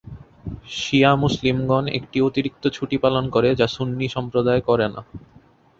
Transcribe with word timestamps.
শিয়া 0.75 1.11
মুসলিমগণ 1.15 1.85
একটি 1.97 2.17
অতিরিক্ত 2.21 2.63
ছুটি 2.67 2.97
পালন 2.97 3.23
করে 3.29 3.49
যা 3.55 3.67
সুন্নি 3.67 4.07
সম্প্রদায় 4.09 4.61
করে 4.61 4.87
না। 4.87 5.01